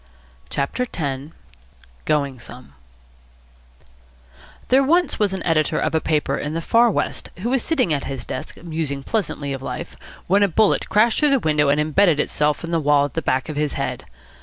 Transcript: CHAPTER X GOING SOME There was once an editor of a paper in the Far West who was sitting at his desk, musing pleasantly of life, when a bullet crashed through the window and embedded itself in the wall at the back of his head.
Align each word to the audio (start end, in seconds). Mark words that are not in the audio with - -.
CHAPTER 0.49 0.87
X 0.91 1.31
GOING 2.05 2.39
SOME 2.39 2.73
There 4.69 4.81
was 4.81 5.19
once 5.19 5.31
an 5.31 5.43
editor 5.45 5.77
of 5.77 5.93
a 5.93 6.01
paper 6.01 6.39
in 6.39 6.55
the 6.55 6.59
Far 6.63 6.89
West 6.89 7.29
who 7.43 7.51
was 7.51 7.61
sitting 7.61 7.93
at 7.93 8.05
his 8.05 8.25
desk, 8.25 8.57
musing 8.63 9.03
pleasantly 9.03 9.53
of 9.53 9.61
life, 9.61 9.95
when 10.25 10.41
a 10.41 10.47
bullet 10.47 10.89
crashed 10.89 11.19
through 11.19 11.29
the 11.29 11.37
window 11.39 11.69
and 11.69 11.79
embedded 11.79 12.19
itself 12.19 12.63
in 12.63 12.71
the 12.71 12.79
wall 12.79 13.05
at 13.05 13.13
the 13.13 13.21
back 13.21 13.47
of 13.47 13.55
his 13.57 13.73
head. 13.73 14.05